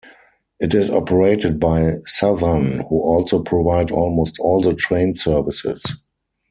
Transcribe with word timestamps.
It 0.59 0.73
is 0.73 0.89
operated 0.89 1.59
by 1.59 1.97
Southern, 2.07 2.79
who 2.89 2.99
also 3.03 3.39
provide 3.39 3.91
almost 3.91 4.39
all 4.39 4.59
the 4.59 4.73
train 4.73 5.13
services. 5.13 5.83